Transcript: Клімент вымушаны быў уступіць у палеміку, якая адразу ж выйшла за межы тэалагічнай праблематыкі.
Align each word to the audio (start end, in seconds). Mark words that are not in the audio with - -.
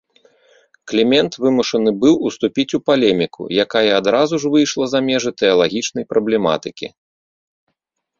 Клімент 0.91 1.31
вымушаны 1.43 1.91
быў 2.03 2.15
уступіць 2.29 2.73
у 2.77 2.79
палеміку, 2.87 3.43
якая 3.65 3.83
адразу 3.99 4.35
ж 4.45 4.51
выйшла 4.55 4.85
за 4.95 4.99
межы 5.11 5.31
тэалагічнай 5.43 6.03
праблематыкі. 6.15 6.87